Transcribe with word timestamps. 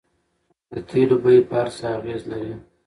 د 0.71 0.73
تیلو 0.89 1.17
بیې 1.23 1.41
په 1.49 1.53
هر 1.59 1.67
څه 1.77 1.85
اغیز 1.97 2.21
لري. 2.31 2.53